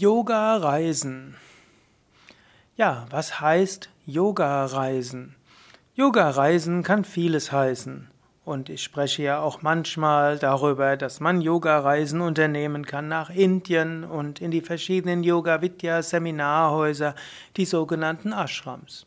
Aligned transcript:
Yoga-Reisen. 0.00 1.34
Ja, 2.76 3.06
was 3.10 3.40
heißt 3.40 3.90
Yoga-Reisen? 4.06 5.34
Yoga-Reisen 5.96 6.84
kann 6.84 7.02
vieles 7.02 7.50
heißen. 7.50 8.08
Und 8.44 8.68
ich 8.68 8.84
spreche 8.84 9.24
ja 9.24 9.40
auch 9.40 9.62
manchmal 9.62 10.38
darüber, 10.38 10.96
dass 10.96 11.18
man 11.18 11.40
Yoga-Reisen 11.40 12.20
unternehmen 12.20 12.86
kann 12.86 13.08
nach 13.08 13.28
Indien 13.30 14.04
und 14.04 14.40
in 14.40 14.52
die 14.52 14.60
verschiedenen 14.60 15.24
Yoga-Vidya-Seminarhäuser, 15.24 17.16
die 17.56 17.64
sogenannten 17.64 18.30
Ashrams. 18.30 19.04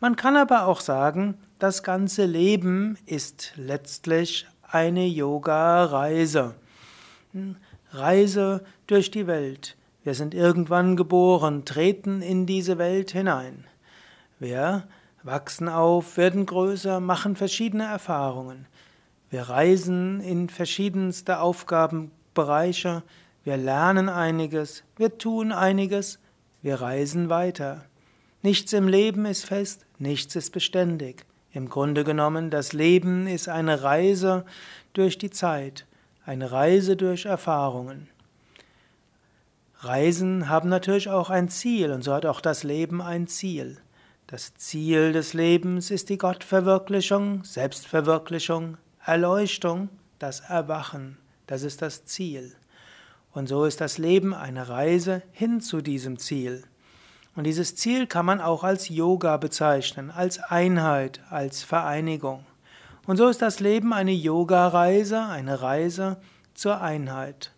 Man 0.00 0.16
kann 0.16 0.36
aber 0.36 0.66
auch 0.66 0.80
sagen, 0.80 1.38
das 1.60 1.84
ganze 1.84 2.24
Leben 2.24 2.98
ist 3.06 3.52
letztlich 3.54 4.48
eine 4.68 5.06
Yoga-Reise. 5.06 6.56
Reise 7.92 8.64
durch 8.88 9.12
die 9.12 9.28
Welt. 9.28 9.76
Wir 10.06 10.14
sind 10.14 10.34
irgendwann 10.34 10.94
geboren, 10.94 11.64
treten 11.64 12.22
in 12.22 12.46
diese 12.46 12.78
Welt 12.78 13.10
hinein. 13.10 13.64
Wir 14.38 14.86
wachsen 15.24 15.68
auf, 15.68 16.16
werden 16.16 16.46
größer, 16.46 17.00
machen 17.00 17.34
verschiedene 17.34 17.86
Erfahrungen. 17.86 18.68
Wir 19.30 19.42
reisen 19.42 20.20
in 20.20 20.48
verschiedenste 20.48 21.40
Aufgabenbereiche, 21.40 23.02
wir 23.42 23.56
lernen 23.56 24.08
einiges, 24.08 24.84
wir 24.96 25.18
tun 25.18 25.50
einiges, 25.50 26.20
wir 26.62 26.80
reisen 26.80 27.28
weiter. 27.28 27.84
Nichts 28.42 28.72
im 28.74 28.86
Leben 28.86 29.26
ist 29.26 29.44
fest, 29.44 29.86
nichts 29.98 30.36
ist 30.36 30.52
beständig. 30.52 31.26
Im 31.50 31.68
Grunde 31.68 32.04
genommen, 32.04 32.50
das 32.50 32.72
Leben 32.72 33.26
ist 33.26 33.48
eine 33.48 33.82
Reise 33.82 34.44
durch 34.92 35.18
die 35.18 35.30
Zeit, 35.30 35.84
eine 36.24 36.52
Reise 36.52 36.94
durch 36.94 37.24
Erfahrungen. 37.24 38.08
Reisen 39.80 40.48
haben 40.48 40.68
natürlich 40.68 41.10
auch 41.10 41.28
ein 41.28 41.48
Ziel 41.48 41.92
und 41.92 42.02
so 42.02 42.14
hat 42.14 42.24
auch 42.24 42.40
das 42.40 42.62
Leben 42.62 43.02
ein 43.02 43.26
Ziel. 43.26 43.78
Das 44.26 44.54
Ziel 44.54 45.12
des 45.12 45.34
Lebens 45.34 45.90
ist 45.90 46.08
die 46.08 46.18
Gottverwirklichung, 46.18 47.44
Selbstverwirklichung, 47.44 48.78
Erleuchtung, 49.04 49.88
das 50.18 50.40
Erwachen. 50.40 51.18
Das 51.46 51.62
ist 51.62 51.82
das 51.82 52.06
Ziel. 52.06 52.56
Und 53.32 53.48
so 53.48 53.66
ist 53.66 53.80
das 53.80 53.98
Leben 53.98 54.34
eine 54.34 54.68
Reise 54.68 55.22
hin 55.32 55.60
zu 55.60 55.82
diesem 55.82 56.18
Ziel. 56.18 56.64
Und 57.36 57.44
dieses 57.44 57.76
Ziel 57.76 58.06
kann 58.06 58.24
man 58.24 58.40
auch 58.40 58.64
als 58.64 58.88
Yoga 58.88 59.36
bezeichnen, 59.36 60.10
als 60.10 60.38
Einheit, 60.38 61.20
als 61.28 61.62
Vereinigung. 61.62 62.46
Und 63.06 63.18
so 63.18 63.28
ist 63.28 63.42
das 63.42 63.60
Leben 63.60 63.92
eine 63.92 64.12
Yoga-Reise, 64.12 65.22
eine 65.26 65.60
Reise 65.60 66.16
zur 66.54 66.80
Einheit. 66.80 67.52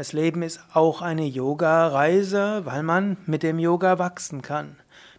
Das 0.00 0.14
Leben 0.14 0.40
ist 0.40 0.60
auch 0.72 1.02
eine 1.02 1.26
Yoga-Reise, 1.26 2.62
weil 2.64 2.82
man 2.82 3.18
mit 3.26 3.42
dem 3.42 3.58
Yoga 3.58 3.98
wachsen 3.98 4.40
kann. 4.40 4.76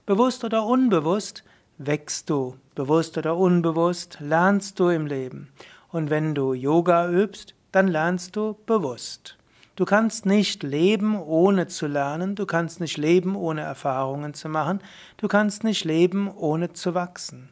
Bewusst 0.08 0.44
oder 0.44 0.66
unbewusst 0.66 1.44
wächst 1.78 2.32
du. 2.32 2.56
Bewusst 2.74 3.16
oder 3.16 3.38
unbewusst 3.38 4.18
lernst 4.20 4.80
du 4.80 4.90
im 4.90 5.06
Leben. 5.06 5.50
Und 5.90 6.10
wenn 6.10 6.34
du 6.34 6.56
Yoga 6.56 7.12
übst, 7.12 7.54
dann 7.72 7.90
lernst 7.90 8.36
du 8.36 8.58
bewusst. 8.66 9.38
Du 9.76 9.86
kannst 9.86 10.26
nicht 10.26 10.64
leben, 10.64 11.16
ohne 11.16 11.68
zu 11.68 11.86
lernen, 11.86 12.34
du 12.34 12.48
kannst 12.48 12.80
nicht 12.80 12.98
leben, 12.98 13.36
ohne 13.36 13.62
Erfahrungen 13.62 14.34
zu 14.34 14.50
machen, 14.50 14.80
du 15.18 15.28
kannst 15.28 15.64
nicht 15.64 15.86
leben, 15.86 16.28
ohne 16.28 16.74
zu 16.74 16.96
wachsen. 16.96 17.50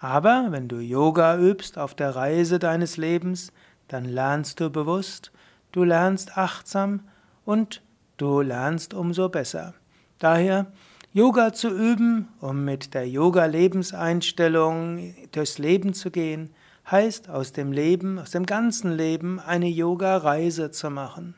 Aber 0.00 0.48
wenn 0.50 0.66
du 0.66 0.80
Yoga 0.80 1.38
übst 1.38 1.78
auf 1.78 1.94
der 1.94 2.16
Reise 2.16 2.58
deines 2.58 2.96
Lebens, 2.96 3.52
dann 3.86 4.04
lernst 4.04 4.58
du 4.58 4.68
bewusst, 4.68 5.30
du 5.72 5.84
lernst 5.84 6.38
achtsam 6.38 7.00
und 7.44 7.82
du 8.16 8.40
lernst 8.40 8.94
umso 8.94 9.28
besser. 9.28 9.74
Daher 10.18 10.72
Yoga 11.12 11.52
zu 11.52 11.68
üben, 11.68 12.28
um 12.40 12.64
mit 12.64 12.94
der 12.94 13.08
Yoga-Lebenseinstellung 13.08 15.14
durchs 15.32 15.58
Leben 15.58 15.92
zu 15.92 16.10
gehen, 16.10 16.54
heißt 16.90 17.28
aus 17.28 17.52
dem 17.52 17.72
Leben, 17.72 18.18
aus 18.18 18.30
dem 18.30 18.46
ganzen 18.46 18.92
Leben 18.92 19.40
eine 19.40 19.68
Yoga-Reise 19.68 20.70
zu 20.70 20.88
machen. 20.88 21.34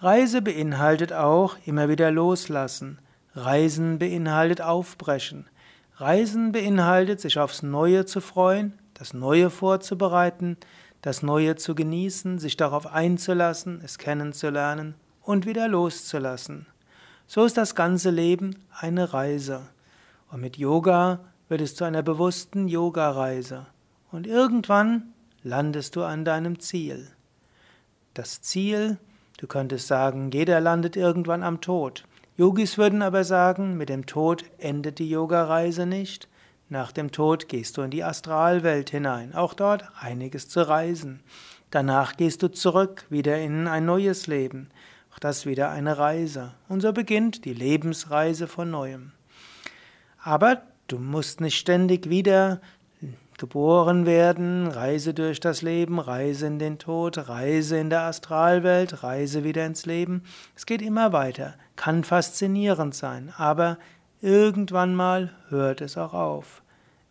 Reise 0.00 0.42
beinhaltet 0.42 1.12
auch 1.12 1.56
immer 1.64 1.88
wieder 1.88 2.10
loslassen. 2.10 2.98
Reisen 3.34 3.98
beinhaltet 3.98 4.60
aufbrechen. 4.60 5.46
Reisen 5.96 6.52
beinhaltet 6.52 7.20
sich 7.20 7.38
aufs 7.38 7.62
Neue 7.62 8.04
zu 8.04 8.20
freuen, 8.20 8.78
das 8.94 9.14
Neue 9.14 9.50
vorzubereiten, 9.50 10.56
das 11.02 11.22
Neue 11.22 11.56
zu 11.56 11.74
genießen, 11.74 12.38
sich 12.38 12.56
darauf 12.56 12.86
einzulassen, 12.86 13.80
es 13.84 13.98
kennenzulernen 13.98 14.94
und 15.20 15.46
wieder 15.46 15.68
loszulassen. 15.68 16.66
So 17.26 17.44
ist 17.44 17.56
das 17.56 17.74
ganze 17.74 18.10
Leben 18.10 18.56
eine 18.70 19.12
Reise. 19.12 19.62
Und 20.30 20.40
mit 20.40 20.56
Yoga 20.56 21.20
wird 21.48 21.60
es 21.60 21.74
zu 21.74 21.84
einer 21.84 22.02
bewussten 22.02 22.68
Yoga-Reise. 22.68 23.66
Und 24.10 24.26
irgendwann 24.26 25.12
landest 25.42 25.96
du 25.96 26.02
an 26.04 26.24
deinem 26.24 26.60
Ziel. 26.60 27.08
Das 28.14 28.40
Ziel, 28.40 28.98
du 29.38 29.46
könntest 29.46 29.88
sagen, 29.88 30.30
jeder 30.30 30.60
landet 30.60 30.96
irgendwann 30.96 31.42
am 31.42 31.60
Tod. 31.60 32.04
Yogis 32.36 32.78
würden 32.78 33.02
aber 33.02 33.24
sagen, 33.24 33.76
mit 33.76 33.88
dem 33.88 34.06
Tod 34.06 34.44
endet 34.58 34.98
die 34.98 35.10
Yoga-Reise 35.10 35.84
nicht, 35.84 36.28
nach 36.72 36.90
dem 36.90 37.12
Tod 37.12 37.48
gehst 37.48 37.76
du 37.76 37.82
in 37.82 37.90
die 37.90 38.02
Astralwelt 38.02 38.88
hinein, 38.88 39.34
auch 39.34 39.52
dort 39.52 39.84
einiges 40.00 40.48
zu 40.48 40.66
reisen. 40.66 41.20
Danach 41.70 42.16
gehst 42.16 42.42
du 42.42 42.50
zurück, 42.50 43.04
wieder 43.10 43.38
in 43.38 43.68
ein 43.68 43.84
neues 43.84 44.26
Leben. 44.26 44.70
Auch 45.12 45.18
das 45.18 45.44
wieder 45.44 45.70
eine 45.70 45.98
Reise. 45.98 46.54
Und 46.68 46.80
so 46.80 46.92
beginnt 46.92 47.44
die 47.44 47.52
Lebensreise 47.52 48.48
von 48.48 48.70
neuem. 48.70 49.12
Aber 50.22 50.62
du 50.88 50.98
musst 50.98 51.42
nicht 51.42 51.58
ständig 51.58 52.08
wieder 52.08 52.62
geboren 53.36 54.06
werden, 54.06 54.66
Reise 54.68 55.12
durch 55.12 55.40
das 55.40 55.60
Leben, 55.60 55.98
Reise 55.98 56.46
in 56.46 56.58
den 56.58 56.78
Tod, 56.78 57.28
Reise 57.28 57.76
in 57.76 57.90
der 57.90 58.02
Astralwelt, 58.02 59.02
Reise 59.02 59.44
wieder 59.44 59.66
ins 59.66 59.84
Leben. 59.84 60.22
Es 60.56 60.64
geht 60.64 60.80
immer 60.80 61.12
weiter, 61.12 61.54
kann 61.76 62.02
faszinierend 62.02 62.94
sein, 62.94 63.30
aber 63.36 63.78
irgendwann 64.22 64.94
mal 64.94 65.32
hört 65.48 65.82
es 65.82 65.98
auch 65.98 66.14
auf. 66.14 66.61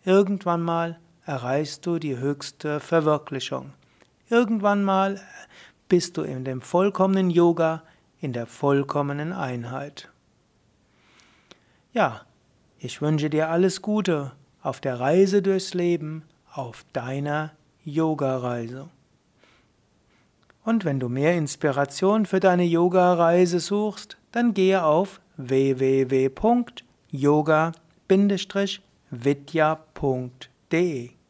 Irgendwann 0.03 0.61
mal 0.61 0.99
erreichst 1.25 1.85
du 1.85 1.99
die 1.99 2.17
höchste 2.17 2.79
Verwirklichung. 2.79 3.73
Irgendwann 4.29 4.83
mal 4.83 5.21
bist 5.89 6.17
du 6.17 6.23
in 6.23 6.43
dem 6.43 6.61
vollkommenen 6.61 7.29
Yoga, 7.29 7.83
in 8.19 8.33
der 8.33 8.47
vollkommenen 8.47 9.31
Einheit. 9.31 10.09
Ja, 11.93 12.21
ich 12.79 13.01
wünsche 13.01 13.29
dir 13.29 13.49
alles 13.49 13.81
Gute 13.81 14.31
auf 14.63 14.79
der 14.79 14.99
Reise 14.99 15.41
durchs 15.41 15.73
Leben, 15.73 16.23
auf 16.51 16.85
deiner 16.93 17.51
Yoga-Reise. 17.83 18.89
Und 20.63 20.85
wenn 20.85 20.99
du 20.99 21.09
mehr 21.09 21.35
Inspiration 21.35 22.25
für 22.25 22.39
deine 22.39 22.63
Yoga-Reise 22.63 23.59
suchst, 23.59 24.17
dann 24.31 24.53
gehe 24.53 24.83
auf 24.83 25.19
www.yoga-vidya.de 29.11 31.20